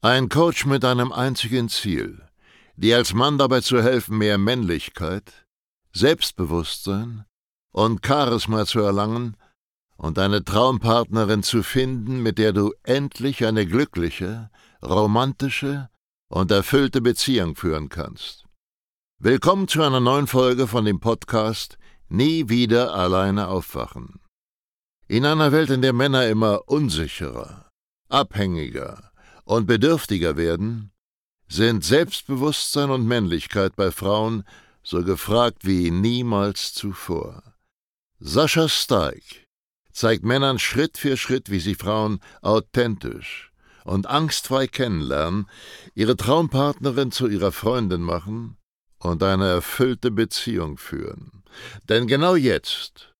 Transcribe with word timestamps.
Ein 0.00 0.28
Coach 0.28 0.64
mit 0.64 0.84
einem 0.84 1.10
einzigen 1.10 1.68
Ziel, 1.68 2.22
dir 2.76 2.98
als 2.98 3.14
Mann 3.14 3.36
dabei 3.36 3.62
zu 3.62 3.82
helfen, 3.82 4.16
mehr 4.18 4.38
Männlichkeit, 4.38 5.44
Selbstbewusstsein 5.92 7.24
und 7.72 8.06
Charisma 8.06 8.64
zu 8.64 8.78
erlangen 8.78 9.36
und 9.96 10.20
eine 10.20 10.44
Traumpartnerin 10.44 11.42
zu 11.42 11.64
finden, 11.64 12.22
mit 12.22 12.38
der 12.38 12.52
du 12.52 12.72
endlich 12.84 13.44
eine 13.44 13.66
glückliche, 13.66 14.50
romantische 14.84 15.88
und 16.28 16.52
erfüllte 16.52 17.00
Beziehung 17.00 17.56
führen 17.56 17.88
kannst. 17.88 18.44
Willkommen 19.18 19.66
zu 19.66 19.82
einer 19.82 19.98
neuen 19.98 20.28
Folge 20.28 20.68
von 20.68 20.84
dem 20.84 21.00
Podcast 21.00 21.76
Nie 22.08 22.48
wieder 22.48 22.94
alleine 22.94 23.48
aufwachen. 23.48 24.20
In 25.08 25.26
einer 25.26 25.50
Welt, 25.50 25.70
in 25.70 25.82
der 25.82 25.92
Männer 25.92 26.28
immer 26.28 26.68
unsicherer, 26.68 27.68
abhängiger 28.08 29.07
und 29.48 29.66
bedürftiger 29.66 30.36
werden, 30.36 30.90
sind 31.48 31.82
Selbstbewusstsein 31.82 32.90
und 32.90 33.06
Männlichkeit 33.06 33.76
bei 33.76 33.90
Frauen 33.90 34.44
so 34.82 35.02
gefragt 35.02 35.64
wie 35.64 35.90
niemals 35.90 36.74
zuvor. 36.74 37.42
Sascha 38.20 38.68
Steig 38.68 39.46
zeigt 39.90 40.22
Männern 40.22 40.58
Schritt 40.58 40.98
für 40.98 41.16
Schritt, 41.16 41.50
wie 41.50 41.60
sie 41.60 41.74
Frauen 41.74 42.20
authentisch 42.42 43.50
und 43.84 44.06
angstfrei 44.06 44.66
kennenlernen, 44.66 45.48
ihre 45.94 46.16
Traumpartnerin 46.16 47.10
zu 47.10 47.26
ihrer 47.26 47.50
Freundin 47.50 48.02
machen 48.02 48.58
und 48.98 49.22
eine 49.22 49.48
erfüllte 49.48 50.10
Beziehung 50.10 50.76
führen. 50.76 51.42
Denn 51.88 52.06
genau 52.06 52.36
jetzt 52.36 53.14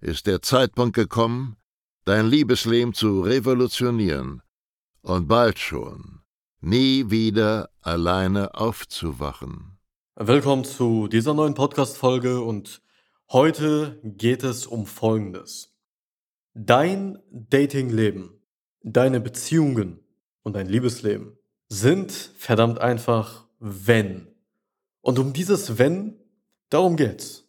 ist 0.00 0.26
der 0.26 0.42
Zeitpunkt 0.42 0.96
gekommen, 0.96 1.56
dein 2.04 2.26
Liebesleben 2.26 2.94
zu 2.94 3.20
revolutionieren 3.20 4.42
und 5.08 5.28
bald 5.28 5.58
schon 5.58 6.20
nie 6.60 7.10
wieder 7.10 7.70
alleine 7.80 8.54
aufzuwachen. 8.54 9.78
Willkommen 10.16 10.64
zu 10.64 11.06
dieser 11.08 11.34
neuen 11.34 11.54
Podcast-Folge 11.54 12.40
und 12.40 12.82
heute 13.30 14.00
geht 14.02 14.42
es 14.42 14.66
um 14.66 14.86
Folgendes. 14.86 15.72
Dein 16.54 17.18
Datingleben, 17.30 18.42
deine 18.82 19.20
Beziehungen 19.20 20.00
und 20.42 20.54
dein 20.54 20.66
Liebesleben 20.66 21.38
sind 21.68 22.10
verdammt 22.12 22.80
einfach, 22.80 23.46
wenn 23.60 24.28
und 25.00 25.18
um 25.18 25.32
dieses 25.32 25.78
Wenn, 25.78 26.18
darum 26.70 26.96
geht's. 26.96 27.48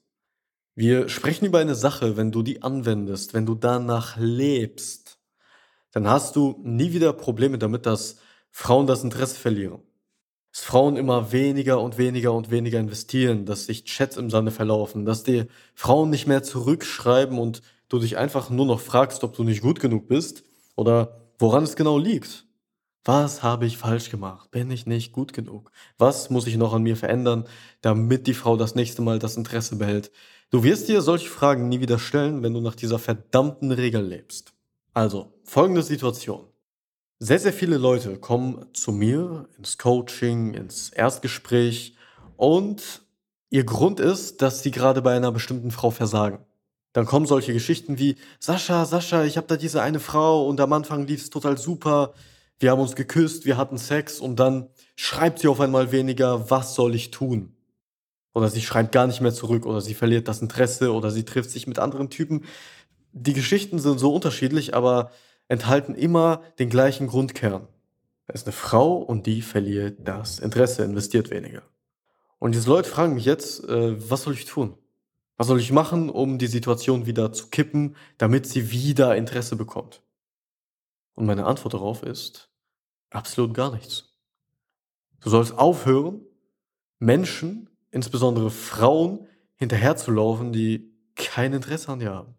Wir 0.76 1.10
sprechen 1.10 1.46
über 1.46 1.60
eine 1.60 1.76
Sache, 1.76 2.16
wenn 2.16 2.32
du 2.32 2.42
die 2.42 2.62
anwendest, 2.62 3.34
wenn 3.34 3.46
du 3.46 3.56
danach 3.56 4.16
lebst, 4.18 5.09
dann 5.92 6.08
hast 6.08 6.36
du 6.36 6.60
nie 6.64 6.94
wieder 6.94 7.14
Probleme 7.14 7.58
damit, 7.58 7.86
dass 7.86 8.18
Frauen 8.52 8.88
das 8.88 9.04
Interesse 9.04 9.36
verlieren. 9.36 9.82
Dass 10.52 10.64
Frauen 10.64 10.98
immer 10.98 11.32
weniger 11.32 11.80
und 11.82 11.98
weniger 11.98 12.34
und 12.34 12.50
weniger 12.50 12.80
investieren, 12.80 13.46
dass 13.46 13.66
sich 13.66 13.86
Chats 13.86 14.18
im 14.18 14.30
Sande 14.30 14.52
verlaufen, 14.52 15.06
dass 15.06 15.24
dir 15.24 15.48
Frauen 15.76 16.10
nicht 16.10 16.28
mehr 16.28 16.44
zurückschreiben 16.44 17.38
und 17.38 17.62
du 17.88 18.00
dich 18.00 18.18
einfach 18.18 18.50
nur 18.50 18.66
noch 18.66 18.80
fragst, 18.80 19.24
ob 19.24 19.36
du 19.36 19.44
nicht 19.44 19.62
gut 19.62 19.80
genug 19.80 20.08
bist 20.08 20.44
oder 20.76 21.22
woran 21.38 21.64
es 21.64 21.76
genau 21.76 21.98
liegt. 21.98 22.46
Was 23.06 23.44
habe 23.44 23.66
ich 23.66 23.78
falsch 23.78 24.10
gemacht? 24.10 24.52
Bin 24.52 24.70
ich 24.70 24.86
nicht 24.86 25.14
gut 25.14 25.34
genug? 25.34 25.72
Was 25.98 26.30
muss 26.30 26.48
ich 26.48 26.58
noch 26.58 26.74
an 26.74 26.84
mir 26.84 26.98
verändern, 26.98 27.46
damit 27.82 28.28
die 28.28 28.34
Frau 28.34 28.58
das 28.58 28.76
nächste 28.76 29.02
Mal 29.02 29.20
das 29.20 29.38
Interesse 29.38 29.78
behält? 29.78 30.12
Du 30.52 30.64
wirst 30.64 30.90
dir 30.90 31.02
solche 31.02 31.30
Fragen 31.30 31.70
nie 31.70 31.80
wieder 31.80 32.00
stellen, 32.00 32.44
wenn 32.44 32.54
du 32.54 32.62
nach 32.62 32.76
dieser 32.76 33.00
verdammten 33.00 33.72
Regel 33.72 34.04
lebst. 34.06 34.54
Also, 35.00 35.32
folgende 35.46 35.82
Situation. 35.82 36.46
Sehr, 37.20 37.40
sehr 37.40 37.54
viele 37.54 37.78
Leute 37.78 38.18
kommen 38.18 38.66
zu 38.74 38.92
mir 38.92 39.48
ins 39.58 39.78
Coaching, 39.78 40.54
ins 40.54 40.90
Erstgespräch 40.90 41.96
und 42.36 43.02
ihr 43.50 43.64
Grund 43.64 44.02
ist, 44.02 44.42
dass 44.42 44.62
sie 44.62 44.72
gerade 44.72 45.02
bei 45.02 45.16
einer 45.16 45.32
bestimmten 45.32 45.72
Frau 45.72 45.90
versagen. 45.90 46.40
Dann 46.92 47.06
kommen 47.06 47.28
solche 47.28 47.54
Geschichten 47.54 47.98
wie, 47.98 48.18
Sascha, 48.42 48.84
Sascha, 48.84 49.24
ich 49.24 49.38
habe 49.38 49.48
da 49.48 49.56
diese 49.56 49.82
eine 49.82 50.02
Frau 50.02 50.46
und 50.46 50.60
am 50.60 50.74
Anfang 50.74 51.08
lief 51.08 51.22
es 51.22 51.30
total 51.30 51.58
super 51.58 52.14
wir 52.62 52.72
haben 52.72 52.82
uns 52.82 52.98
geküsst, 52.98 53.46
wir 53.46 53.56
hatten 53.56 53.78
Sex 53.78 54.20
und 54.20 54.38
dann 54.38 54.68
schreibt 54.98 55.40
sie 55.40 55.48
auf 55.48 55.62
einmal 55.62 55.94
weniger, 55.94 56.50
was 56.50 56.76
soll 56.76 56.94
ich 56.94 57.10
tun? 57.10 57.56
Oder 58.34 58.50
sie 58.50 58.62
schreibt 58.62 58.92
gar 58.92 59.08
nicht 59.08 59.22
mehr 59.22 59.34
zurück 59.34 59.66
oder 59.66 59.82
sie 59.82 59.94
verliert 59.94 60.28
das 60.28 60.42
Interesse 60.42 60.94
oder 60.94 61.10
sie 61.10 61.26
trifft 61.26 61.50
sich 61.50 61.68
mit 61.68 61.80
anderen 61.80 62.10
Typen. 62.10 62.46
Die 63.12 63.34
Geschichten 63.34 63.80
sind 63.80 64.00
so 64.00 64.14
unterschiedlich, 64.14 64.74
aber 64.74 65.12
enthalten 65.48 65.96
immer 65.96 66.44
den 66.60 66.70
gleichen 66.70 67.08
Grundkern. 67.08 67.68
Da 68.28 68.34
ist 68.34 68.46
eine 68.46 68.54
Frau 68.54 68.98
und 68.98 69.26
die 69.26 69.42
verliert 69.42 69.98
das 70.00 70.40
Interesse, 70.40 70.84
investiert 70.84 71.32
weniger. 71.32 71.64
Und 72.38 72.54
diese 72.54 72.70
Leute 72.70 72.90
fragen 72.90 73.16
mich 73.16 73.26
jetzt, 73.26 73.64
äh, 73.68 74.10
was 74.10 74.24
soll 74.24 74.34
ich 74.34 74.46
tun? 74.46 74.78
Was 75.38 75.48
soll 75.48 75.60
ich 75.60 75.72
machen, 75.72 76.10
um 76.10 76.38
die 76.38 76.48
Situation 76.48 77.06
wieder 77.06 77.32
zu 77.34 77.48
kippen, 77.48 77.96
damit 78.18 78.46
sie 78.46 78.72
wieder 78.72 79.16
Interesse 79.16 79.56
bekommt? 79.56 80.04
Und 81.16 81.26
meine 81.26 81.46
Antwort 81.46 81.74
darauf 81.74 82.04
ist, 82.04 82.50
Absolut 83.10 83.54
gar 83.54 83.72
nichts. 83.72 84.16
Du 85.22 85.30
sollst 85.30 85.58
aufhören, 85.58 86.22
Menschen, 87.00 87.70
insbesondere 87.92 88.52
Frauen, 88.52 89.28
hinterherzulaufen, 89.56 90.54
die 90.54 90.94
kein 91.16 91.54
Interesse 91.54 91.92
an 91.92 92.00
dir 92.00 92.12
haben. 92.14 92.36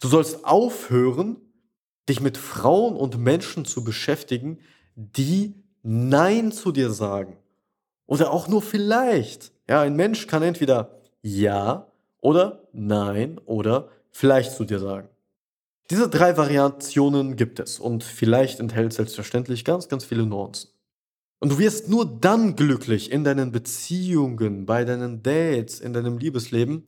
Du 0.00 0.08
sollst 0.08 0.44
aufhören, 0.44 1.36
dich 2.08 2.20
mit 2.20 2.36
Frauen 2.36 2.96
und 2.96 3.18
Menschen 3.18 3.64
zu 3.64 3.82
beschäftigen, 3.82 4.58
die 4.94 5.54
Nein 5.82 6.52
zu 6.52 6.72
dir 6.72 6.90
sagen. 6.90 7.36
Oder 8.06 8.30
auch 8.30 8.48
nur 8.48 8.62
vielleicht. 8.62 9.52
Ja, 9.68 9.80
ein 9.80 9.96
Mensch 9.96 10.26
kann 10.26 10.42
entweder 10.42 11.00
Ja 11.22 11.90
oder 12.20 12.68
Nein 12.72 13.40
oder 13.44 13.88
vielleicht 14.10 14.52
zu 14.52 14.64
dir 14.64 14.78
sagen. 14.78 15.08
Diese 15.90 16.08
drei 16.08 16.36
Variationen 16.36 17.36
gibt 17.36 17.60
es 17.60 17.78
und 17.78 18.02
vielleicht 18.02 18.58
enthält 18.60 18.92
selbstverständlich 18.92 19.64
ganz, 19.64 19.88
ganz 19.88 20.04
viele 20.04 20.26
Nuancen. 20.26 20.70
Und 21.38 21.52
du 21.52 21.58
wirst 21.58 21.88
nur 21.88 22.06
dann 22.06 22.56
glücklich 22.56 23.12
in 23.12 23.22
deinen 23.22 23.52
Beziehungen, 23.52 24.66
bei 24.66 24.84
deinen 24.84 25.22
Dates, 25.22 25.80
in 25.80 25.92
deinem 25.92 26.18
Liebesleben, 26.18 26.86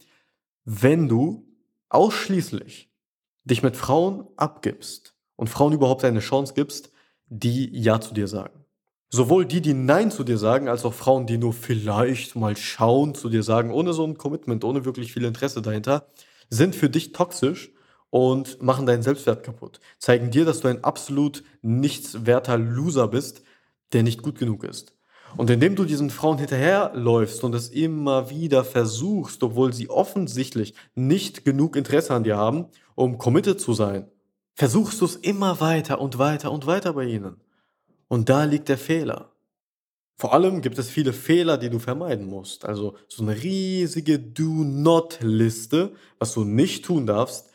wenn 0.64 1.08
du 1.08 1.46
ausschließlich 1.90 2.87
dich 3.48 3.62
mit 3.62 3.76
Frauen 3.76 4.26
abgibst 4.36 5.14
und 5.36 5.48
Frauen 5.48 5.72
überhaupt 5.72 6.04
eine 6.04 6.20
Chance 6.20 6.54
gibst, 6.54 6.92
die 7.26 7.70
Ja 7.78 8.00
zu 8.00 8.14
dir 8.14 8.28
sagen. 8.28 8.64
Sowohl 9.10 9.46
die, 9.46 9.62
die 9.62 9.74
Nein 9.74 10.10
zu 10.10 10.22
dir 10.22 10.36
sagen, 10.36 10.68
als 10.68 10.84
auch 10.84 10.92
Frauen, 10.92 11.26
die 11.26 11.38
nur 11.38 11.54
vielleicht 11.54 12.36
mal 12.36 12.56
schauen 12.56 13.14
zu 13.14 13.30
dir 13.30 13.42
sagen, 13.42 13.70
ohne 13.70 13.94
so 13.94 14.04
ein 14.04 14.18
Commitment, 14.18 14.64
ohne 14.64 14.84
wirklich 14.84 15.12
viel 15.12 15.24
Interesse 15.24 15.62
dahinter, 15.62 16.08
sind 16.50 16.74
für 16.74 16.90
dich 16.90 17.12
toxisch 17.12 17.72
und 18.10 18.62
machen 18.62 18.84
deinen 18.84 19.02
Selbstwert 19.02 19.42
kaputt. 19.42 19.80
Zeigen 19.98 20.30
dir, 20.30 20.44
dass 20.44 20.60
du 20.60 20.68
ein 20.68 20.84
absolut 20.84 21.42
nichtswerter 21.62 22.58
Loser 22.58 23.08
bist, 23.08 23.42
der 23.92 24.02
nicht 24.02 24.22
gut 24.22 24.38
genug 24.38 24.64
ist. 24.64 24.94
Und 25.36 25.50
indem 25.50 25.74
du 25.74 25.84
diesen 25.84 26.10
Frauen 26.10 26.38
hinterherläufst 26.38 27.44
und 27.44 27.54
es 27.54 27.68
immer 27.68 28.30
wieder 28.30 28.64
versuchst, 28.64 29.42
obwohl 29.42 29.72
sie 29.72 29.90
offensichtlich 29.90 30.74
nicht 30.94 31.44
genug 31.44 31.76
Interesse 31.76 32.14
an 32.14 32.24
dir 32.24 32.36
haben, 32.36 32.66
um 32.98 33.16
committed 33.16 33.60
zu 33.60 33.74
sein, 33.74 34.10
versuchst 34.54 35.00
du 35.00 35.04
es 35.04 35.14
immer 35.14 35.60
weiter 35.60 36.00
und 36.00 36.18
weiter 36.18 36.50
und 36.50 36.66
weiter 36.66 36.94
bei 36.94 37.04
ihnen. 37.04 37.36
Und 38.08 38.28
da 38.28 38.42
liegt 38.42 38.68
der 38.68 38.78
Fehler. 38.78 39.32
Vor 40.16 40.34
allem 40.34 40.62
gibt 40.62 40.78
es 40.78 40.90
viele 40.90 41.12
Fehler, 41.12 41.58
die 41.58 41.70
du 41.70 41.78
vermeiden 41.78 42.26
musst. 42.26 42.64
Also 42.64 42.96
so 43.06 43.22
eine 43.22 43.40
riesige 43.40 44.18
Do-Not-Liste, 44.18 45.92
was 46.18 46.34
du 46.34 46.42
nicht 46.42 46.84
tun 46.84 47.06
darfst, 47.06 47.50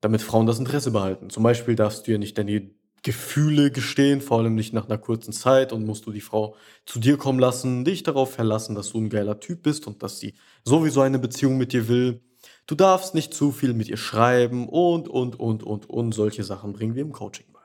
damit 0.00 0.22
Frauen 0.22 0.46
das 0.46 0.58
Interesse 0.58 0.92
behalten. 0.92 1.28
Zum 1.28 1.42
Beispiel 1.42 1.74
darfst 1.74 2.06
du 2.06 2.12
ihr 2.12 2.18
nicht 2.18 2.38
deine 2.38 2.70
Gefühle 3.02 3.70
gestehen, 3.70 4.22
vor 4.22 4.38
allem 4.38 4.54
nicht 4.54 4.72
nach 4.72 4.86
einer 4.86 4.96
kurzen 4.96 5.32
Zeit 5.34 5.74
und 5.74 5.84
musst 5.84 6.06
du 6.06 6.10
die 6.10 6.22
Frau 6.22 6.56
zu 6.86 7.00
dir 7.00 7.18
kommen 7.18 7.38
lassen, 7.38 7.84
dich 7.84 8.02
darauf 8.02 8.32
verlassen, 8.32 8.74
dass 8.74 8.92
du 8.92 8.98
ein 8.98 9.10
geiler 9.10 9.40
Typ 9.40 9.62
bist 9.62 9.86
und 9.86 10.02
dass 10.02 10.20
sie 10.20 10.34
sowieso 10.64 11.02
eine 11.02 11.18
Beziehung 11.18 11.58
mit 11.58 11.74
dir 11.74 11.86
will. 11.88 12.22
Du 12.70 12.76
darfst 12.76 13.16
nicht 13.16 13.34
zu 13.34 13.50
viel 13.50 13.74
mit 13.74 13.88
ihr 13.88 13.96
schreiben 13.96 14.68
und, 14.68 15.08
und, 15.08 15.40
und, 15.40 15.64
und, 15.64 15.90
und 15.90 16.12
solche 16.12 16.44
Sachen 16.44 16.72
bringen 16.72 16.94
wir 16.94 17.02
im 17.02 17.10
Coaching 17.10 17.46
bei. 17.52 17.58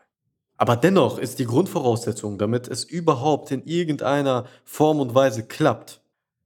Aber 0.58 0.76
dennoch 0.76 1.20
ist 1.20 1.38
die 1.38 1.46
Grundvoraussetzung, 1.46 2.40
damit 2.40 2.68
es 2.68 2.84
überhaupt 2.84 3.52
in 3.52 3.64
irgendeiner 3.66 4.46
Form 4.64 5.00
und 5.00 5.14
Weise 5.14 5.46
klappt, 5.46 6.02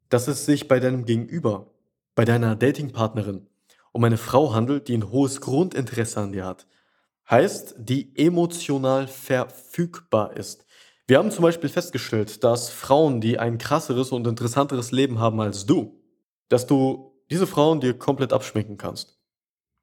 dass 0.10 0.28
es 0.28 0.46
sich 0.46 0.68
bei 0.68 0.82
deinem 0.82 1.06
Gegenüber, 1.06 1.68
bei 2.16 2.26
deiner 2.26 2.58
Datingpartnerin 2.58 3.48
um 3.94 4.04
eine 4.04 4.18
Frau 4.18 4.54
handelt, 4.54 4.90
die 4.90 4.98
ein 4.98 5.10
hohes 5.10 5.40
Grundinteresse 5.40 6.20
an 6.20 6.34
dir 6.34 6.46
hat. 6.46 6.68
Heißt, 7.30 7.76
die 7.78 8.12
emotional 8.18 9.08
verfügbar 9.08 10.36
ist. 10.36 10.66
Wir 11.08 11.18
haben 11.18 11.32
zum 11.32 11.44
Beispiel 11.44 11.70
festgestellt, 11.70 12.44
dass 12.44 12.70
Frauen, 12.70 13.22
die 13.22 13.40
ein 13.40 13.58
krasseres 13.58 14.12
und 14.12 14.28
interessanteres 14.28 14.92
Leben 14.92 15.18
haben 15.18 15.40
als 15.40 15.66
du, 15.66 15.98
dass 16.50 16.68
du 16.68 17.09
diese 17.30 17.48
Frauen 17.48 17.80
dir 17.80 17.94
komplett 17.94 18.34
abschminken 18.34 18.78
kannst. 18.78 19.20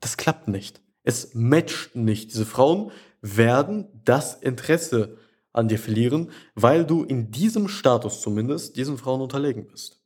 Das 0.00 0.16
klappt 0.16 0.48
nicht. 0.48 0.80
Es 1.02 1.34
matcht 1.34 1.94
nicht. 1.94 2.32
Diese 2.32 2.46
Frauen 2.46 2.90
werden 3.20 3.88
das 4.04 4.34
Interesse 4.34 5.18
an 5.52 5.68
dir 5.68 5.78
verlieren, 5.78 6.30
weil 6.54 6.84
du 6.84 7.04
in 7.04 7.30
diesem 7.30 7.68
Status 7.68 8.20
zumindest 8.20 8.76
diesen 8.76 8.98
Frauen 8.98 9.20
unterlegen 9.20 9.66
bist. 9.66 10.02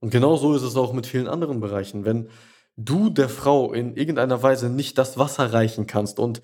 Und 0.00 0.10
genau 0.10 0.36
so 0.36 0.54
ist 0.54 0.62
es 0.62 0.76
auch 0.76 0.92
mit 0.92 1.06
vielen 1.06 1.26
anderen 1.28 1.60
Bereichen. 1.60 2.04
Wenn 2.04 2.28
du 2.76 3.10
der 3.10 3.28
Frau 3.28 3.72
in 3.72 3.96
irgendeiner 3.96 4.42
Weise 4.42 4.68
nicht 4.68 4.98
das 4.98 5.18
Wasser 5.18 5.52
reichen 5.52 5.86
kannst 5.86 6.18
und 6.18 6.42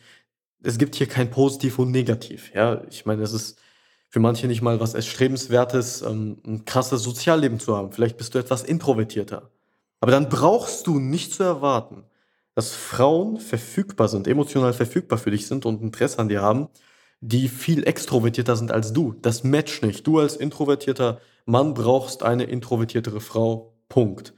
es 0.62 0.78
gibt 0.78 0.94
hier 0.94 1.06
kein 1.06 1.30
Positiv 1.30 1.78
und 1.78 1.90
Negativ. 1.90 2.52
Ja, 2.54 2.82
ich 2.90 3.06
meine, 3.06 3.22
es 3.22 3.32
ist 3.32 3.58
für 4.08 4.20
manche 4.20 4.46
nicht 4.46 4.62
mal 4.62 4.80
was 4.80 4.94
Erstrebenswertes, 4.94 6.02
ähm, 6.02 6.38
ein 6.44 6.64
krasses 6.64 7.02
Sozialleben 7.02 7.60
zu 7.60 7.76
haben. 7.76 7.92
Vielleicht 7.92 8.16
bist 8.16 8.34
du 8.34 8.38
etwas 8.38 8.62
introvertierter. 8.62 9.50
Aber 10.00 10.12
dann 10.12 10.28
brauchst 10.28 10.86
du 10.86 10.98
nicht 10.98 11.34
zu 11.34 11.42
erwarten, 11.42 12.04
dass 12.54 12.74
Frauen 12.74 13.38
verfügbar 13.38 14.08
sind, 14.08 14.26
emotional 14.26 14.72
verfügbar 14.72 15.18
für 15.18 15.30
dich 15.30 15.46
sind 15.46 15.66
und 15.66 15.82
Interesse 15.82 16.18
an 16.18 16.28
dir 16.28 16.42
haben, 16.42 16.68
die 17.20 17.48
viel 17.48 17.86
extrovertierter 17.86 18.56
sind 18.56 18.72
als 18.72 18.92
du. 18.92 19.14
Das 19.20 19.44
matcht 19.44 19.82
nicht. 19.82 20.06
Du 20.06 20.18
als 20.18 20.36
introvertierter 20.36 21.20
Mann 21.44 21.74
brauchst 21.74 22.22
eine 22.22 22.44
introvertiertere 22.44 23.20
Frau. 23.20 23.76
Punkt. 23.88 24.34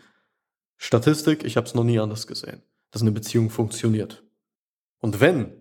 Statistik, 0.78 1.44
ich 1.44 1.58
habe 1.58 1.66
es 1.66 1.74
noch 1.74 1.84
nie 1.84 2.00
anders 2.00 2.26
gesehen, 2.26 2.62
dass 2.90 3.02
eine 3.02 3.12
Beziehung 3.12 3.50
funktioniert. 3.50 4.24
Und 4.98 5.20
wenn 5.20 5.52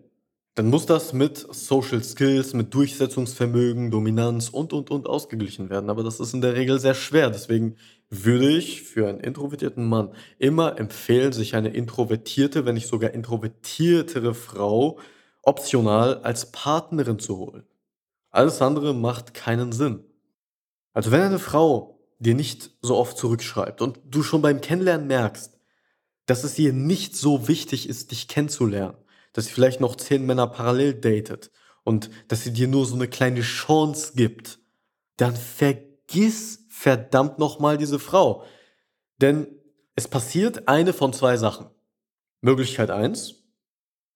dann 0.56 0.69
muss 0.69 0.86
das 0.86 1.13
mit 1.13 1.38
Social 1.38 2.03
Skills, 2.03 2.53
mit 2.53 2.74
Durchsetzungsvermögen, 2.74 3.89
Dominanz 3.89 4.50
und, 4.50 4.74
und, 4.74 4.92
und 4.92 5.07
ausgeglichen 5.07 5.69
werden. 5.69 5.89
Aber 5.89 6.03
das 6.03 6.19
ist 6.19 6.33
in 6.33 6.42
der 6.42 6.56
Regel 6.56 6.77
sehr 6.80 6.94
schwer. 6.94 7.30
Deswegen 7.30 7.77
würde 8.12 8.50
ich 8.50 8.84
für 8.84 9.08
einen 9.08 9.22
introvertierten 9.22 9.88
Mann 9.88 10.13
immer 10.38 10.78
empfehlen, 10.78 11.31
sich 11.31 11.56
eine 11.56 11.69
introvertierte, 11.69 12.66
wenn 12.66 12.75
nicht 12.75 12.90
sogar 12.90 13.12
introvertiertere 13.12 14.34
Frau 14.34 15.00
optional 15.42 16.18
als 16.18 16.52
Partnerin 16.52 17.19
zu 17.19 17.38
holen. 17.38 17.63
Alles 18.30 18.62
andere 18.62 18.94
macht 18.94 19.34
keinen 19.34 19.72
Sinn. 19.72 20.04
Also 20.94 21.12
wenn 21.12 21.22
eine 21.22 21.40
Frau 21.40 22.00
dir 22.19 22.36
nicht 22.36 22.72
so 22.81 22.98
oft 22.98 23.18
zurückschreibt 23.18 23.81
und 23.81 24.00
du 24.06 24.24
schon 24.24 24.42
beim 24.42 24.60
Kennenlernen 24.60 25.08
merkst, 25.08 25.58
dass 26.25 26.44
es 26.44 26.60
ihr 26.60 26.74
nicht 26.74 27.16
so 27.16 27.48
wichtig 27.48 27.88
ist, 27.88 28.12
dich 28.12 28.28
kennenzulernen, 28.28 28.98
dass 29.31 29.46
sie 29.46 29.54
vielleicht 29.54 29.80
noch 29.80 29.96
zehn 29.96 30.25
Männer 30.25 30.48
parallel 30.48 30.96
datet 30.96 31.50
und 31.84 32.10
dass 32.28 32.44
sie 32.44 32.52
dir 32.52 32.68
nur 32.68 32.86
so 32.86 32.96
eine 32.96 33.08
kleine 33.08 33.42
Chance 33.42 34.13
gibt, 34.16 34.60
dann 35.16 35.36
vergiss 35.36 36.61
verdammt 36.81 37.38
nochmal 37.38 37.78
diese 37.78 38.00
Frau. 38.00 38.44
Denn 39.22 39.48
es 39.95 40.07
passiert 40.07 40.68
eine 40.68 40.94
von 40.94 41.13
zwei 41.13 41.38
Sachen. 41.38 41.68
Möglichkeit 42.42 42.89
eins: 42.89 43.36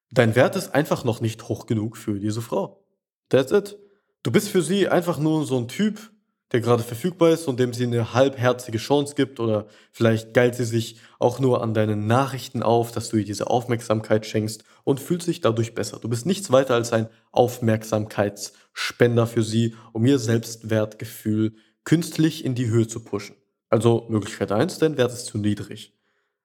Dein 0.10 0.36
Wert 0.36 0.56
ist 0.56 0.74
einfach 0.74 1.04
noch 1.04 1.22
nicht 1.22 1.48
hoch 1.48 1.68
genug 1.68 1.96
für 1.96 2.20
diese 2.20 2.42
Frau. 2.42 2.84
That's 3.30 3.52
it. 3.52 3.78
Du 4.24 4.32
bist 4.32 4.50
für 4.50 4.64
sie 4.64 4.90
einfach 4.90 5.20
nur 5.20 5.46
so 5.46 5.60
ein 5.60 5.68
Typ, 5.68 6.12
der 6.52 6.62
gerade 6.62 6.82
verfügbar 6.82 7.30
ist 7.30 7.48
und 7.48 7.60
dem 7.60 7.72
sie 7.72 7.84
eine 7.84 8.16
halbherzige 8.16 8.80
Chance 8.80 9.14
gibt 9.14 9.40
oder 9.40 9.68
vielleicht 9.92 10.34
geilt 10.34 10.56
sie 10.56 10.66
sich 10.66 11.00
auch 11.20 11.38
nur 11.38 11.62
an 11.62 11.76
deinen 11.76 12.08
Nachrichten 12.08 12.64
auf, 12.64 12.92
dass 12.92 13.10
du 13.10 13.18
ihr 13.18 13.26
diese 13.26 13.46
Aufmerksamkeit 13.46 14.26
schenkst 14.26 14.64
und 14.84 15.00
fühlt 15.00 15.22
sich 15.22 15.40
dadurch 15.40 15.76
besser. 15.76 16.00
Du 16.00 16.10
bist 16.10 16.26
nichts 16.26 16.52
weiter 16.52 16.74
als 16.74 16.94
ein 16.94 17.10
Aufmerksamkeitsspender 17.32 19.28
für 19.28 19.44
sie, 19.44 19.76
um 19.94 20.04
ihr 20.04 20.18
Selbstwertgefühl 20.18 21.58
künstlich 21.86 22.44
in 22.44 22.56
die 22.56 22.68
Höhe 22.68 22.88
zu 22.88 23.04
pushen. 23.04 23.36
Also 23.70 24.06
Möglichkeit 24.10 24.52
eins: 24.52 24.78
dein 24.80 24.98
Wert 24.98 25.12
ist 25.12 25.28
zu 25.28 25.38
niedrig. 25.38 25.94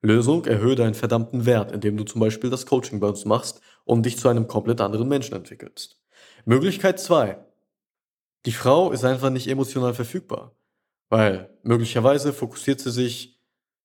Lösung, 0.01 0.45
erhöhe 0.45 0.75
deinen 0.75 0.95
verdammten 0.95 1.45
Wert, 1.45 1.71
indem 1.71 1.97
du 1.97 2.03
zum 2.03 2.21
Beispiel 2.21 2.49
das 2.49 2.65
Coaching 2.65 2.99
bei 2.99 3.07
uns 3.07 3.25
machst 3.25 3.61
und 3.85 4.05
dich 4.05 4.17
zu 4.17 4.29
einem 4.29 4.47
komplett 4.47 4.81
anderen 4.81 5.07
Menschen 5.07 5.35
entwickelst. 5.35 5.99
Möglichkeit 6.45 6.99
zwei: 6.99 7.37
die 8.45 8.51
Frau 8.51 8.91
ist 8.91 9.03
einfach 9.03 9.29
nicht 9.29 9.47
emotional 9.47 9.93
verfügbar, 9.93 10.55
weil 11.09 11.49
möglicherweise 11.63 12.33
fokussiert 12.33 12.79
sie 12.79 12.91
sich 12.91 13.39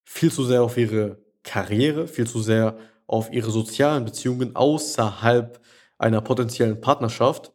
viel 0.05 0.33
zu 0.33 0.45
sehr 0.45 0.63
auf 0.63 0.79
ihre 0.79 1.19
Karriere, 1.43 2.09
viel 2.09 2.27
zu 2.27 2.41
sehr 2.41 2.79
auf 3.07 3.33
ihre 3.33 3.51
sozialen 3.51 4.05
Beziehungen 4.05 4.57
außerhalb 4.57 5.61
einer 5.99 6.21
potenziellen 6.21 6.81
Partnerschaft 6.81 7.53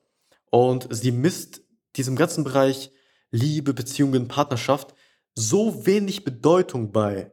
und 0.49 0.87
sie 0.91 1.11
misst 1.11 1.61
diesem 1.95 2.15
ganzen 2.15 2.43
Bereich 2.43 2.91
Liebe, 3.31 3.73
Beziehungen, 3.73 4.27
Partnerschaft 4.27 4.93
so 5.35 5.85
wenig 5.85 6.23
Bedeutung 6.23 6.91
bei, 6.91 7.31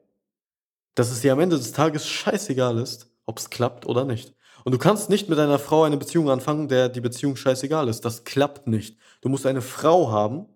dass 0.95 1.11
es 1.11 1.25
ihr 1.25 1.33
am 1.33 1.41
Ende 1.41 1.57
des 1.57 1.73
Tages 1.73 2.07
scheißegal 2.07 2.79
ist, 2.79 3.11
ob 3.27 3.39
es 3.39 3.51
klappt 3.51 3.87
oder 3.87 4.05
nicht. 4.05 4.35
Und 4.65 4.73
du 4.73 4.79
kannst 4.79 5.11
nicht 5.11 5.29
mit 5.29 5.39
einer 5.39 5.59
Frau 5.59 5.85
eine 5.85 5.97
Beziehung 5.97 6.31
anfangen, 6.31 6.69
der 6.69 6.89
die 6.89 7.01
Beziehung 7.01 7.37
scheißegal 7.37 7.89
ist. 7.89 8.05
Das 8.05 8.25
klappt 8.25 8.67
nicht. 8.67 8.99
Du 9.21 9.29
musst 9.29 9.47
eine 9.47 9.63
Frau 9.63 10.11
haben, 10.11 10.47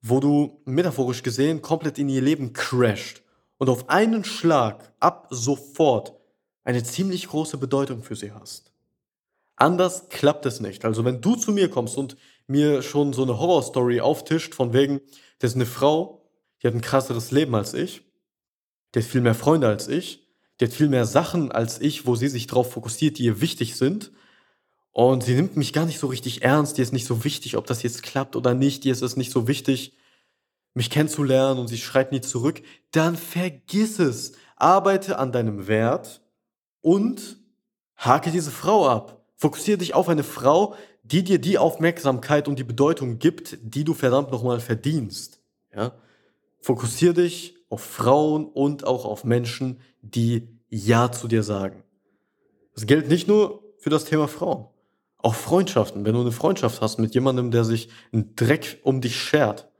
wo 0.00 0.20
du 0.20 0.60
metaphorisch 0.64 1.22
gesehen 1.22 1.62
komplett 1.62 1.98
in 1.98 2.08
ihr 2.08 2.22
Leben 2.22 2.52
crasht 2.52 3.22
und 3.58 3.68
auf 3.68 3.88
einen 3.88 4.24
Schlag 4.24 4.92
ab 4.98 5.28
sofort 5.30 6.14
eine 6.64 6.82
ziemlich 6.82 7.28
große 7.28 7.56
Bedeutung 7.56 8.02
für 8.02 8.16
sie 8.16 8.32
hast. 8.32 8.72
Anders 9.56 10.08
klappt 10.08 10.46
es 10.46 10.60
nicht. 10.60 10.84
Also 10.84 11.04
wenn 11.04 11.20
du 11.20 11.36
zu 11.36 11.52
mir 11.52 11.70
kommst 11.70 11.96
und 11.96 12.16
mir 12.46 12.82
schon 12.82 13.12
so 13.12 13.22
eine 13.22 13.38
Horrorstory 13.38 14.00
auftischt, 14.00 14.54
von 14.54 14.72
wegen, 14.72 15.00
das 15.38 15.52
ist 15.52 15.56
eine 15.56 15.66
Frau, 15.66 16.22
die 16.62 16.66
hat 16.66 16.74
ein 16.74 16.80
krasseres 16.80 17.30
Leben 17.30 17.54
als 17.54 17.74
ich, 17.74 18.02
die 18.94 19.00
hat 19.00 19.06
viel 19.06 19.20
mehr 19.20 19.34
Freunde 19.34 19.68
als 19.68 19.88
ich, 19.88 20.28
die 20.60 20.66
hat 20.66 20.72
viel 20.72 20.88
mehr 20.88 21.06
Sachen 21.06 21.50
als 21.50 21.80
ich, 21.80 22.06
wo 22.06 22.14
sie 22.14 22.28
sich 22.28 22.46
darauf 22.46 22.72
fokussiert, 22.72 23.18
die 23.18 23.24
ihr 23.24 23.40
wichtig 23.40 23.76
sind. 23.76 24.12
Und 24.92 25.24
sie 25.24 25.34
nimmt 25.34 25.56
mich 25.56 25.72
gar 25.72 25.86
nicht 25.86 25.98
so 25.98 26.06
richtig 26.06 26.42
ernst. 26.42 26.78
Ihr 26.78 26.82
ist 26.82 26.92
nicht 26.92 27.06
so 27.06 27.24
wichtig, 27.24 27.56
ob 27.56 27.66
das 27.66 27.82
jetzt 27.82 28.02
klappt 28.02 28.36
oder 28.36 28.54
nicht. 28.54 28.84
Ihr 28.84 28.92
ist 28.92 29.02
es 29.02 29.16
nicht 29.16 29.32
so 29.32 29.48
wichtig, 29.48 29.96
mich 30.74 30.90
kennenzulernen 30.90 31.58
und 31.58 31.68
sie 31.68 31.78
schreibt 31.78 32.12
nie 32.12 32.20
zurück. 32.20 32.62
Dann 32.92 33.16
vergiss 33.16 33.98
es. 33.98 34.32
Arbeite 34.56 35.18
an 35.18 35.32
deinem 35.32 35.66
Wert 35.66 36.20
und 36.82 37.38
hake 37.96 38.30
diese 38.30 38.50
Frau 38.50 38.88
ab. 38.88 39.26
Fokussiere 39.36 39.78
dich 39.78 39.94
auf 39.94 40.08
eine 40.08 40.22
Frau, 40.22 40.76
die 41.02 41.24
dir 41.24 41.38
die 41.38 41.58
Aufmerksamkeit 41.58 42.48
und 42.48 42.58
die 42.58 42.64
Bedeutung 42.64 43.18
gibt, 43.18 43.58
die 43.62 43.84
du 43.84 43.94
verdammt 43.94 44.30
nochmal 44.30 44.60
verdienst. 44.60 45.40
Ja? 45.74 45.92
Fokussiere 46.60 47.14
dich 47.14 47.56
auf 47.68 47.82
Frauen 47.82 48.46
und 48.46 48.86
auch 48.86 49.04
auf 49.04 49.24
Menschen, 49.24 49.80
die 50.00 50.48
Ja 50.68 51.10
zu 51.10 51.26
dir 51.26 51.42
sagen. 51.42 51.82
Das 52.74 52.86
gilt 52.86 53.08
nicht 53.08 53.28
nur 53.28 53.62
für 53.78 53.90
das 53.90 54.04
Thema 54.04 54.28
Frauen. 54.28 54.66
Auch 55.18 55.34
Freundschaften. 55.34 56.04
Wenn 56.04 56.14
du 56.14 56.20
eine 56.20 56.32
Freundschaft 56.32 56.80
hast 56.80 56.98
mit 56.98 57.14
jemandem, 57.14 57.50
der 57.50 57.64
sich 57.64 57.88
einen 58.12 58.34
Dreck 58.36 58.80
um 58.82 59.00
dich 59.00 59.16
schert, 59.16 59.71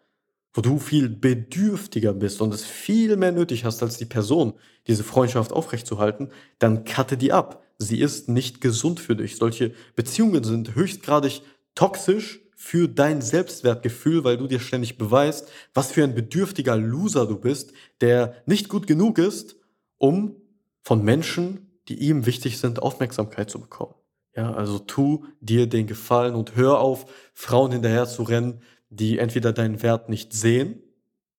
wo 0.54 0.60
du 0.60 0.78
viel 0.78 1.08
bedürftiger 1.08 2.12
bist 2.12 2.40
und 2.40 2.52
es 2.52 2.64
viel 2.64 3.16
mehr 3.16 3.32
nötig 3.32 3.64
hast 3.64 3.82
als 3.82 3.96
die 3.96 4.04
Person, 4.04 4.54
diese 4.86 5.04
Freundschaft 5.04 5.52
aufrechtzuerhalten, 5.52 6.30
dann 6.58 6.84
cutte 6.84 7.16
die 7.16 7.32
ab. 7.32 7.62
Sie 7.78 8.00
ist 8.00 8.28
nicht 8.28 8.60
gesund 8.60 9.00
für 9.00 9.16
dich. 9.16 9.36
Solche 9.36 9.72
Beziehungen 9.96 10.44
sind 10.44 10.74
höchstgradig 10.74 11.42
toxisch 11.74 12.40
für 12.54 12.88
dein 12.88 13.22
Selbstwertgefühl, 13.22 14.24
weil 14.24 14.36
du 14.36 14.46
dir 14.46 14.60
ständig 14.60 14.98
beweist, 14.98 15.48
was 15.74 15.90
für 15.90 16.04
ein 16.04 16.14
bedürftiger 16.14 16.76
Loser 16.76 17.26
du 17.26 17.36
bist, 17.36 17.72
der 18.00 18.36
nicht 18.46 18.68
gut 18.68 18.86
genug 18.86 19.18
ist, 19.18 19.56
um 19.98 20.36
von 20.82 21.02
Menschen, 21.02 21.80
die 21.88 21.98
ihm 21.98 22.26
wichtig 22.26 22.58
sind, 22.58 22.80
Aufmerksamkeit 22.80 23.50
zu 23.50 23.60
bekommen. 23.60 23.94
Ja, 24.36 24.52
also 24.54 24.78
tu 24.78 25.24
dir 25.40 25.68
den 25.68 25.86
Gefallen 25.86 26.34
und 26.34 26.56
hör 26.56 26.78
auf, 26.78 27.06
Frauen 27.34 27.72
hinterher 27.72 28.06
zu 28.06 28.22
rennen, 28.22 28.62
die 28.92 29.18
entweder 29.18 29.52
deinen 29.52 29.82
Wert 29.82 30.08
nicht 30.08 30.32
sehen 30.32 30.82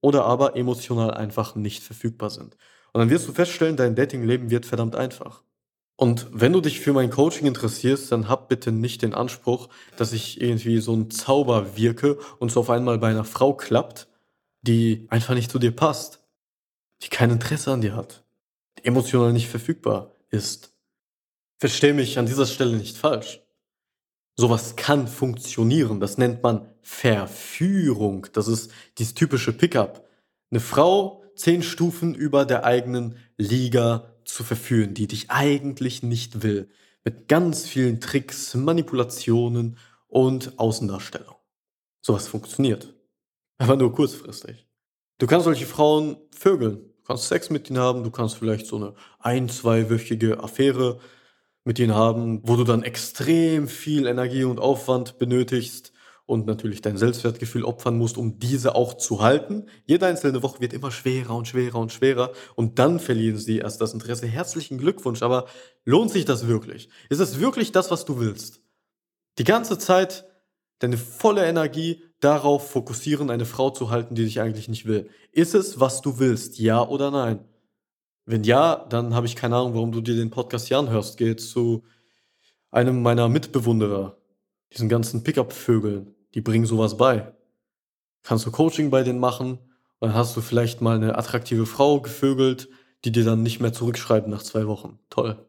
oder 0.01 0.25
aber 0.25 0.55
emotional 0.55 1.12
einfach 1.12 1.55
nicht 1.55 1.83
verfügbar 1.83 2.29
sind. 2.29 2.57
Und 2.91 3.00
dann 3.00 3.10
wirst 3.10 3.27
du 3.27 3.31
feststellen, 3.31 3.77
dein 3.77 3.95
Datingleben 3.95 4.50
wird 4.50 4.65
verdammt 4.65 4.95
einfach. 4.95 5.43
Und 5.95 6.27
wenn 6.31 6.53
du 6.53 6.62
dich 6.62 6.79
für 6.79 6.93
mein 6.93 7.12
Coaching 7.12 7.45
interessierst, 7.45 8.12
dann 8.12 8.27
hab 8.27 8.50
bitte 8.50 8.72
nicht 8.72 9.03
den 9.03 9.13
Anspruch, 9.13 9.69
dass 9.95 10.12
ich 10.12 10.41
irgendwie 10.41 10.79
so 10.79 10.95
ein 10.95 11.12
Zauber 11.12 11.77
wirke 11.77 12.17
und 12.39 12.50
es 12.50 12.57
auf 12.57 12.69
einmal 12.69 12.98
bei 12.98 13.10
einer 13.10 13.24
Frau 13.24 13.53
klappt, 13.53 14.07
die 14.63 15.05
einfach 15.10 15.36
nicht 15.36 15.51
zu 15.51 15.60
dir 15.60 15.72
passt, 15.72 16.24
die 17.03 17.10
kein 17.10 17.29
Interesse 17.29 17.72
an 17.72 17.81
dir 17.81 17.95
hat, 17.95 18.24
die 18.79 18.86
emotional 18.86 19.33
nicht 19.33 19.48
verfügbar 19.48 20.15
ist. 20.29 20.74
Versteh 21.60 21.93
mich 21.93 22.17
an 22.17 22.25
dieser 22.25 22.48
Stelle 22.48 22.75
nicht 22.75 22.98
falsch. 22.98 23.42
Sowas 24.36 24.75
kann 24.75 25.08
funktionieren. 25.08 26.00
Das 26.00 26.18
nennt 26.18 26.42
man 26.44 26.68
Verführung. 26.82 28.28
Das 28.34 28.48
ist 28.48 28.72
dieses 28.98 29.13
typische 29.13 29.54
Pickup. 29.54 30.08
Eine 30.52 30.60
Frau 30.60 31.24
zehn 31.36 31.63
Stufen 31.63 32.16
über 32.16 32.46
der 32.46 32.63
eigenen 32.63 33.18
Liga 33.38 34.13
zu 34.25 34.44
verführen, 34.44 34.94
die 34.94 35.08
dich 35.08 35.30
eigentlich 35.30 36.04
nicht 36.04 36.44
will. 36.44 36.70
Mit 37.04 37.28
ganz 37.28 37.68
vielen 37.68 38.00
Tricks, 38.00 38.54
Manipulationen 38.56 39.78
und 40.08 40.58
Außendarstellung. 40.58 41.36
Sowas 42.02 42.28
funktioniert. 42.28 42.94
Aber 43.58 43.75
nur 43.75 43.94
kurzfristig. 43.94 44.68
Du 45.20 45.28
kannst 45.28 45.46
solche 45.46 45.66
Frauen 45.66 46.18
vögeln. 46.36 46.78
Du 46.78 47.08
kannst 47.08 47.28
Sex 47.28 47.50
mit 47.50 47.70
ihnen 47.70 47.80
haben, 47.80 48.04
du 48.04 48.12
kannst 48.12 48.38
vielleicht 48.38 48.66
so 48.66 48.78
eine 48.78 48.94
ein-, 49.20 49.50
zweiwöchige 49.50 50.42
Affäre 50.42 51.00
mit 51.63 51.79
ihnen 51.79 51.96
haben, 51.96 52.41
wo 52.43 52.55
du 52.55 52.63
dann 52.63 52.84
extrem 52.84 53.67
viel 53.67 54.08
Energie 54.08 54.43
und 54.43 54.60
Aufwand 54.60 55.17
benötigst 55.17 55.93
und 56.25 56.46
natürlich 56.46 56.82
dein 56.82 56.98
Selbstwertgefühl 56.98 57.65
opfern 57.65 57.98
musst, 57.98 58.17
um 58.17 58.39
diese 58.39 58.75
auch 58.75 58.96
zu 58.96 59.22
halten. 59.22 59.67
Jede 59.86 60.05
einzelne 60.05 60.41
Woche 60.41 60.62
wird 60.62 60.74
immer 60.74 60.91
schwerer 60.91 61.36
und 61.36 61.48
schwerer 61.48 61.79
und 61.79 61.91
schwerer 61.91 62.32
und 62.55 62.79
dann 62.79 63.00
verlieren 63.00 63.38
sie 63.38 63.60
erst 63.60 63.82
das 63.82 63.93
Interesse. 63.93 64.27
Herzlichen 64.27 64.77
Glückwunsch, 64.77 65.22
aber 65.22 65.46
lohnt 65.86 66.12
sich 66.12 66.25
das 66.25 66.48
wirklich? 66.48 66.89
Ist 67.10 67.20
es 67.20 67.39
wirklich 67.39 67.72
das, 67.72 67.91
was 67.91 68.05
du 68.05 68.20
willst? 68.20 68.62
Die 69.38 69.43
ganze 69.43 69.77
Zeit 69.77 70.25
deine 70.79 70.98
volle 70.98 71.46
Energie 71.46 72.03
darauf 72.20 72.70
fokussieren, 72.72 73.29
eine 73.29 73.46
Frau 73.46 73.70
zu 73.70 73.89
halten, 73.89 74.15
die 74.15 74.25
dich 74.25 74.41
eigentlich 74.41 74.67
nicht 74.67 74.86
will. 74.86 75.10
Ist 75.32 75.55
es, 75.55 75.79
was 75.79 76.01
du 76.01 76.20
willst? 76.20 76.60
Ja 76.60 76.88
oder 76.88 77.12
nein? 77.12 77.46
Wenn 78.25 78.44
ja, 78.44 78.86
dann 78.89 79.13
habe 79.13 79.27
ich 79.27 79.36
keine 79.36 79.58
Ahnung, 79.58 79.74
warum 79.74 79.92
du 79.92 80.01
dir 80.01 80.15
den 80.15 80.30
Podcast 80.30 80.68
hier 80.68 80.77
anhörst. 80.77 81.18
Geh 81.18 81.36
zu 81.36 81.84
einem 82.72 83.01
meiner 83.01 83.27
Mitbewunderer, 83.27 84.18
diesen 84.72 84.89
ganzen 84.89 85.24
Pickup-Vögeln, 85.24 86.15
die 86.34 86.42
bringen 86.42 86.65
sowas 86.65 86.98
bei. 86.98 87.34
Kannst 88.24 88.46
du 88.46 88.51
Coaching 88.51 88.89
bei 88.89 89.03
denen 89.03 89.20
machen, 89.20 89.60
dann 90.00 90.13
hast 90.13 90.36
du 90.36 90.42
vielleicht 90.42 90.82
mal 90.82 90.96
eine 90.96 91.18
attraktive 91.18 91.65
Frau 91.65 92.01
gevögelt, 92.01 92.70
die 93.03 93.12
dir 93.12 93.25
dann 93.25 93.44
nicht 93.44 93.60
mehr 93.60 93.74
zurückschreibt 93.74 94.27
nach 94.27 94.42
zwei 94.42 94.68
Wochen. 94.68 95.00
Toll. 95.10 95.46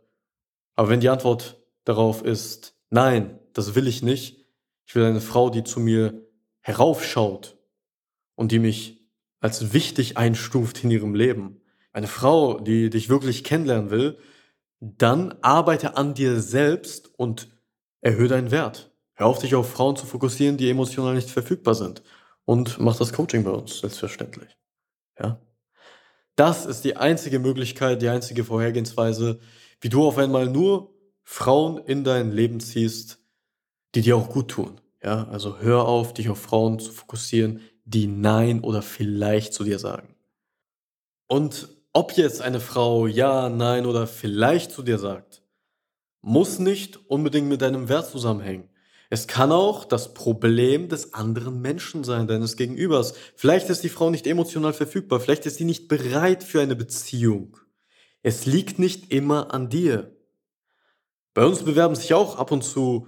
Aber 0.75 0.89
wenn 0.89 1.01
die 1.01 1.09
Antwort 1.09 1.63
darauf 1.85 2.23
ist, 2.23 2.77
nein, 2.91 3.39
das 3.53 3.75
will 3.77 3.87
ich 3.87 4.03
nicht, 4.03 4.45
ich 4.87 4.95
will 4.95 5.05
eine 5.05 5.21
Frau, 5.21 5.51
die 5.51 5.65
zu 5.65 5.81
mir 5.81 6.27
heraufschaut 6.61 7.57
und 8.35 8.51
die 8.51 8.59
mich 8.59 9.09
als 9.41 9.73
wichtig 9.73 10.17
einstuft 10.17 10.83
in 10.83 10.91
ihrem 10.91 11.15
Leben, 11.15 11.61
eine 11.95 12.09
Frau, 12.09 12.59
die 12.59 12.91
dich 12.91 13.09
wirklich 13.09 13.45
kennenlernen 13.45 13.91
will, 13.91 14.19
dann 14.81 15.35
arbeite 15.41 15.97
an 15.97 16.13
dir 16.13 16.43
selbst 16.43 17.11
und 17.17 17.49
erhöhe 18.03 18.29
deinen 18.29 18.51
Wert. 18.51 18.91
Hör 19.15 19.29
auf, 19.29 19.39
dich 19.39 19.55
auf 19.55 19.71
Frauen 19.71 19.97
zu 19.97 20.05
fokussieren, 20.05 20.57
die 20.57 20.69
emotional 20.69 21.15
nicht 21.15 21.31
verfügbar 21.31 21.75
sind. 21.75 22.03
Und 22.45 22.79
mach 22.79 22.97
das 22.97 23.13
Coaching 23.13 23.45
bei 23.45 23.53
uns, 23.53 23.79
selbstverständlich. 23.79 24.59
Ja? 25.19 25.41
Das 26.37 26.67
ist 26.67 26.85
die 26.85 26.97
einzige 26.97 27.39
Möglichkeit, 27.39 28.03
die 28.03 28.09
einzige 28.09 28.45
Vorhergehensweise, 28.45 29.39
wie 29.81 29.89
du 29.89 30.05
auf 30.05 30.19
einmal 30.19 30.49
nur 30.49 30.93
Frauen 31.23 31.79
in 31.79 32.03
dein 32.03 32.33
Leben 32.33 32.59
ziehst, 32.59 33.21
die 33.95 34.03
dir 34.03 34.17
auch 34.17 34.29
gut 34.29 34.51
tun. 34.51 34.81
Ja, 35.01 35.29
also 35.29 35.59
hör 35.61 35.87
auf, 35.87 36.13
dich 36.13 36.29
auf 36.29 36.41
Frauen 36.41 36.81
zu 36.81 36.91
fokussieren, 36.91 37.61
die 37.85 38.09
Nein 38.09 38.61
oder 38.61 38.83
vielleicht 38.83 39.55
zu 39.55 39.63
dir 39.63 39.79
sagen. 39.79 40.15
Und 41.29 41.69
ob 41.95 42.13
jetzt 42.13 42.43
eine 42.43 42.61
Frau 42.61 43.07
Ja, 43.07 43.49
Nein 43.49 43.87
oder 43.87 44.07
vielleicht 44.07 44.73
zu 44.73 44.83
dir 44.83 44.99
sagt, 44.99 45.43
muss 46.21 46.59
nicht 46.59 47.09
unbedingt 47.09 47.49
mit 47.49 47.63
deinem 47.63 47.89
Wert 47.89 48.11
zusammenhängen. 48.11 48.69
Es 49.11 49.29
kann 49.29 49.53
auch 49.53 49.85
das 49.85 50.13
Problem 50.13 50.89
des 50.89 51.15
anderen 51.15 51.61
Menschen 51.61 52.03
sein, 52.03 52.27
deines 52.27 52.57
Gegenübers. 52.57 53.15
Vielleicht 53.37 53.71
ist 53.71 53.85
die 53.85 53.89
Frau 53.89 54.11
nicht 54.11 54.27
emotional 54.27 54.73
verfügbar, 54.73 55.21
vielleicht 55.21 55.47
ist 55.47 55.59
sie 55.59 55.65
nicht 55.65 55.87
bereit 55.87 56.43
für 56.43 56.61
eine 56.61 56.75
Beziehung. 56.75 57.57
Es 58.23 58.45
liegt 58.45 58.79
nicht 58.79 59.13
immer 59.13 59.55
an 59.55 59.69
dir. 59.69 60.17
Bei 61.33 61.45
uns 61.47 61.63
bewerben 61.63 61.95
sich 61.95 62.13
auch 62.13 62.39
ab 62.39 62.51
und 62.51 62.65
zu 62.65 63.07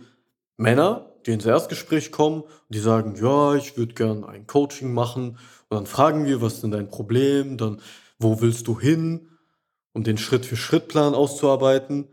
Männer, 0.56 1.12
die 1.26 1.32
ins 1.32 1.46
Erstgespräch 1.46 2.12
kommen 2.12 2.42
und 2.42 2.52
die 2.68 2.78
sagen, 2.78 3.16
ja, 3.20 3.56
ich 3.56 3.76
würde 3.76 3.94
gern 3.94 4.22
ein 4.22 4.46
Coaching 4.46 4.92
machen. 4.94 5.38
Und 5.68 5.76
dann 5.76 5.86
fragen 5.86 6.24
wir, 6.24 6.40
was 6.40 6.54
ist 6.54 6.62
denn 6.62 6.70
dein 6.70 6.88
Problem? 6.88 7.56
Dann 7.56 7.80
wo 8.18 8.40
willst 8.40 8.66
du 8.66 8.78
hin, 8.78 9.28
um 9.92 10.04
den 10.04 10.18
Schritt-für-Schritt-Plan 10.18 11.14
auszuarbeiten. 11.14 12.04
Und 12.04 12.12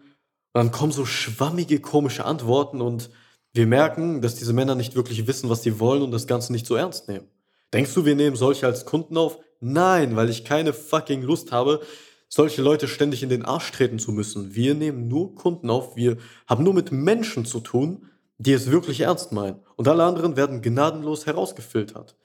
dann 0.54 0.72
kommen 0.72 0.92
so 0.92 1.06
schwammige, 1.06 1.80
komische 1.80 2.26
Antworten 2.26 2.82
und 2.82 3.10
wir 3.54 3.68
merken, 3.68 4.22
dass 4.22 4.36
diese 4.36 4.54
Männer 4.54 4.76
nicht 4.76 4.96
wirklich 4.96 5.28
wissen, 5.28 5.50
was 5.50 5.64
sie 5.64 5.80
wollen 5.80 6.02
und 6.02 6.12
das 6.12 6.26
Ganze 6.26 6.52
nicht 6.52 6.66
so 6.66 6.76
ernst 6.76 7.08
nehmen. 7.08 7.28
Denkst 7.74 7.94
du, 7.94 8.06
wir 8.06 8.16
nehmen 8.16 8.36
solche 8.36 8.66
als 8.66 8.86
Kunden 8.86 9.18
auf? 9.18 9.40
Nein, 9.60 10.16
weil 10.16 10.30
ich 10.30 10.46
keine 10.46 10.74
fucking 10.74 11.22
Lust 11.22 11.52
habe, 11.52 11.82
solche 12.30 12.62
Leute 12.62 12.88
ständig 12.88 13.22
in 13.22 13.30
den 13.30 13.46
Arsch 13.46 13.72
treten 13.72 14.00
zu 14.00 14.12
müssen. 14.12 14.56
Wir 14.56 14.74
nehmen 14.74 15.08
nur 15.08 15.36
Kunden 15.36 15.70
auf, 15.70 15.96
wir 15.96 16.18
haben 16.48 16.64
nur 16.64 16.74
mit 16.74 16.92
Menschen 16.92 17.46
zu 17.46 17.60
tun, 17.60 18.10
die 18.38 18.54
es 18.54 18.72
wirklich 18.72 19.02
ernst 19.02 19.32
meinen. 19.32 19.60
Und 19.76 19.88
alle 19.88 20.04
anderen 20.04 20.36
werden 20.36 20.62
gnadenlos 20.62 21.26
herausgefiltert. 21.26 22.16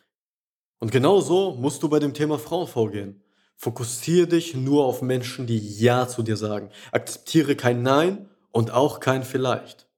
Und 0.78 0.92
genau 0.92 1.20
so 1.20 1.54
musst 1.54 1.82
du 1.82 1.88
bei 1.88 1.98
dem 1.98 2.14
Thema 2.14 2.38
Frauen 2.38 2.68
vorgehen. 2.68 3.22
Fokussiere 3.60 4.28
dich 4.28 4.54
nur 4.54 4.84
auf 4.84 5.02
Menschen, 5.02 5.48
die 5.48 5.58
Ja 5.58 6.06
zu 6.06 6.22
dir 6.22 6.36
sagen. 6.36 6.70
Akzeptiere 6.92 7.56
kein 7.56 7.82
Nein 7.82 8.28
und 8.52 8.70
auch 8.70 9.00
kein 9.00 9.24
Vielleicht. 9.24 9.88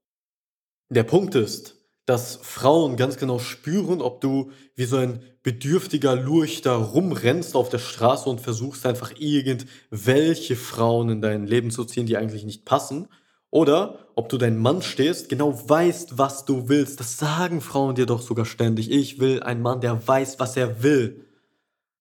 Der 0.88 1.02
Punkt 1.02 1.34
ist, 1.34 1.76
dass 2.06 2.36
Frauen 2.42 2.96
ganz 2.96 3.18
genau 3.18 3.38
spüren, 3.38 4.00
ob 4.00 4.22
du 4.22 4.50
wie 4.76 4.86
so 4.86 4.96
ein 4.96 5.22
bedürftiger 5.42 6.16
Lurchter 6.16 6.72
rumrennst 6.72 7.54
auf 7.54 7.68
der 7.68 7.78
Straße 7.78 8.30
und 8.30 8.40
versuchst 8.40 8.86
einfach 8.86 9.12
irgendwelche 9.18 10.56
Frauen 10.56 11.10
in 11.10 11.20
dein 11.20 11.46
Leben 11.46 11.70
zu 11.70 11.84
ziehen, 11.84 12.06
die 12.06 12.16
eigentlich 12.16 12.44
nicht 12.44 12.64
passen. 12.64 13.08
Oder 13.50 14.06
ob 14.14 14.30
du 14.30 14.38
dein 14.38 14.58
Mann 14.58 14.80
stehst, 14.80 15.28
genau 15.28 15.68
weißt, 15.68 16.16
was 16.16 16.46
du 16.46 16.70
willst. 16.70 16.98
Das 16.98 17.18
sagen 17.18 17.60
Frauen 17.60 17.94
dir 17.94 18.06
doch 18.06 18.22
sogar 18.22 18.46
ständig. 18.46 18.90
Ich 18.90 19.20
will 19.20 19.42
einen 19.42 19.60
Mann, 19.60 19.82
der 19.82 20.08
weiß, 20.08 20.40
was 20.40 20.56
er 20.56 20.82
will. 20.82 21.26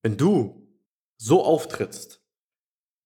Wenn 0.02 0.16
du 0.16 0.59
so 1.20 1.44
auftrittst, 1.44 2.22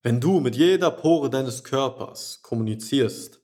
wenn 0.03 0.21
du 0.21 0.39
mit 0.39 0.55
jeder 0.55 0.91
Pore 0.91 1.29
deines 1.29 1.63
Körpers 1.63 2.41
kommunizierst, 2.43 3.41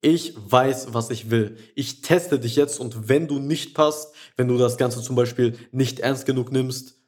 ich 0.00 0.34
weiß, 0.36 0.92
was 0.92 1.10
ich 1.10 1.30
will. 1.30 1.56
Ich 1.76 2.02
teste 2.02 2.40
dich 2.40 2.56
jetzt 2.56 2.80
und 2.80 3.08
wenn 3.08 3.28
du 3.28 3.38
nicht 3.38 3.74
passt, 3.74 4.12
wenn 4.36 4.48
du 4.48 4.58
das 4.58 4.76
Ganze 4.76 5.00
zum 5.00 5.14
Beispiel 5.14 5.56
nicht 5.70 6.00
ernst 6.00 6.26
genug 6.26 6.50
nimmst, 6.50 7.00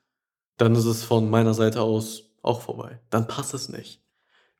dann 0.59 0.77
ist 0.77 0.85
es 0.85 1.03
von 1.03 1.29
meiner 1.29 1.55
Seite 1.55 1.81
aus 1.81 2.37
auch 2.43 2.61
vorbei. 2.61 3.01
Dann 3.11 3.27
passt 3.27 3.53
es 3.55 3.69
nicht. 3.69 4.04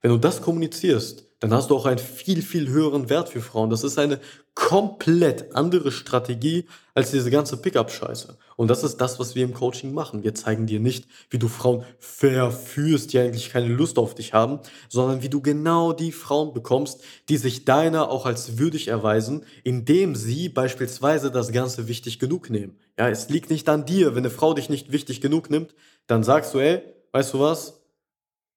Wenn 0.05 0.11
du 0.11 0.19
das 0.19 0.43
kommunizierst, 0.43 1.31
dann 1.41 1.55
hast 1.55 1.71
du 1.71 1.77
auch 1.77 1.87
einen 1.87 1.99
viel, 1.99 2.43
viel 2.43 2.69
höheren 2.69 3.09
Wert 3.09 3.31
für 3.31 3.41
Frauen. 3.41 3.71
Das 3.71 3.83
ist 3.85 3.99
eine 3.99 4.21
komplett 4.53 5.57
andere 5.57 5.93
Strategie 5.93 6.67
als 6.93 7.11
diese 7.11 7.31
ganze 7.31 7.57
Pickup-Scheiße. 7.57 8.37
Und 8.57 8.69
das 8.69 8.85
ist 8.85 8.99
das, 8.99 9.19
was 9.19 9.35
wir 9.35 9.45
im 9.45 9.55
Coaching 9.55 9.95
machen. 9.95 10.23
Wir 10.23 10.35
zeigen 10.35 10.67
dir 10.67 10.79
nicht, 10.79 11.07
wie 11.31 11.39
du 11.39 11.49
Frauen 11.49 11.85
verführst, 11.99 13.15
die 13.15 13.19
eigentlich 13.19 13.49
keine 13.49 13.69
Lust 13.69 13.97
auf 13.97 14.15
dich 14.15 14.35
haben, 14.35 14.59
sondern 14.91 15.23
wie 15.23 15.31
du 15.31 15.41
genau 15.41 15.95
die 15.95 16.13
Frauen 16.13 16.53
bekommst, 16.53 17.03
die 17.31 17.39
sich 17.39 17.65
deiner 17.65 18.11
auch 18.11 18.27
als 18.27 18.59
würdig 18.59 18.89
erweisen, 18.89 19.47
indem 19.63 20.17
sie 20.17 20.51
beispielsweise 20.51 21.31
das 21.31 21.51
Ganze 21.51 21.89
wichtig 21.89 22.19
genug 22.19 22.51
nehmen. 22.51 22.79
Ja, 22.99 23.09
es 23.09 23.31
liegt 23.31 23.49
nicht 23.49 23.71
an 23.71 23.87
dir. 23.87 24.11
Wenn 24.11 24.19
eine 24.19 24.29
Frau 24.29 24.53
dich 24.53 24.69
nicht 24.69 24.93
wichtig 24.93 25.23
genug 25.23 25.49
nimmt, 25.49 25.75
dann 26.07 26.25
sagst 26.25 26.53
du, 26.53 26.59
ey, 26.59 26.83
weißt 27.13 27.33
du 27.33 27.41
was? 27.41 27.84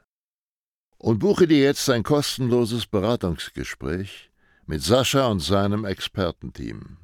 und 1.00 1.18
buche 1.18 1.48
dir 1.48 1.60
jetzt 1.60 1.88
ein 1.88 2.02
kostenloses 2.02 2.86
Beratungsgespräch 2.86 4.30
mit 4.66 4.82
Sascha 4.82 5.26
und 5.28 5.40
seinem 5.40 5.86
Expertenteam. 5.86 6.98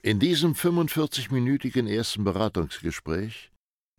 In 0.00 0.20
diesem 0.20 0.54
45-minütigen 0.54 1.88
ersten 1.88 2.22
Beratungsgespräch 2.22 3.50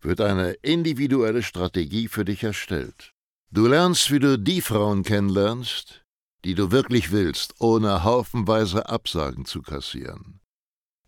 wird 0.02 0.22
eine 0.22 0.52
individuelle 0.62 1.44
Strategie 1.44 2.08
für 2.08 2.24
dich 2.24 2.44
erstellt. 2.44 3.12
Du 3.52 3.68
lernst, 3.68 4.12
wie 4.12 4.20
du 4.20 4.40
die 4.40 4.62
Frauen 4.62 5.04
kennenlernst, 5.04 6.06
die 6.46 6.56
du 6.56 6.72
wirklich 6.72 7.12
willst, 7.12 7.56
ohne 7.60 8.04
haufenweise 8.04 8.88
Absagen 8.88 9.46
zu 9.46 9.62
kassieren. 9.62 10.40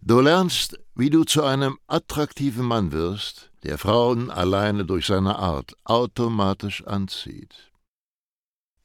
Du 0.01 0.19
lernst, 0.19 0.77
wie 0.93 1.09
du 1.09 1.23
zu 1.23 1.43
einem 1.43 1.79
attraktiven 1.87 2.65
Mann 2.65 2.91
wirst, 2.91 3.51
der 3.63 3.77
Frauen 3.77 4.29
alleine 4.29 4.85
durch 4.85 5.07
seine 5.07 5.37
Art 5.39 5.73
automatisch 5.85 6.85
anzieht. 6.85 7.71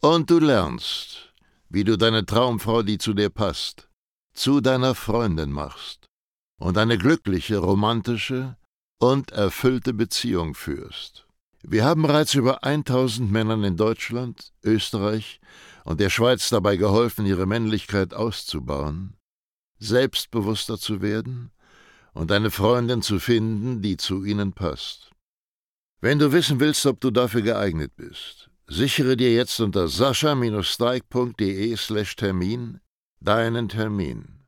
Und 0.00 0.30
du 0.30 0.38
lernst, 0.38 1.32
wie 1.68 1.84
du 1.84 1.96
deine 1.96 2.24
Traumfrau, 2.24 2.82
die 2.82 2.98
zu 2.98 3.14
dir 3.14 3.30
passt, 3.30 3.88
zu 4.34 4.60
deiner 4.60 4.94
Freundin 4.94 5.52
machst 5.52 6.06
und 6.58 6.78
eine 6.78 6.96
glückliche, 6.98 7.58
romantische 7.58 8.56
und 8.98 9.32
erfüllte 9.32 9.92
Beziehung 9.92 10.54
führst. 10.54 11.26
Wir 11.62 11.84
haben 11.84 12.02
bereits 12.02 12.34
über 12.34 12.64
1000 12.64 13.30
Männern 13.30 13.62
in 13.64 13.76
Deutschland, 13.76 14.52
Österreich 14.64 15.40
und 15.84 16.00
der 16.00 16.10
Schweiz 16.10 16.48
dabei 16.48 16.76
geholfen, 16.76 17.26
ihre 17.26 17.46
Männlichkeit 17.46 18.14
auszubauen 18.14 19.16
selbstbewusster 19.80 20.78
zu 20.78 21.02
werden 21.02 21.50
und 22.12 22.30
eine 22.30 22.50
Freundin 22.50 23.02
zu 23.02 23.18
finden, 23.18 23.82
die 23.82 23.96
zu 23.96 24.24
ihnen 24.24 24.52
passt. 24.52 25.10
Wenn 26.00 26.18
du 26.18 26.32
wissen 26.32 26.60
willst, 26.60 26.86
ob 26.86 27.00
du 27.00 27.10
dafür 27.10 27.42
geeignet 27.42 27.92
bist, 27.96 28.49
sichere 28.70 29.16
dir 29.16 29.34
jetzt 29.34 29.58
unter 29.60 29.88
sascha-steig.de/termin 29.88 32.80
deinen 33.20 33.68
Termin. 33.68 34.39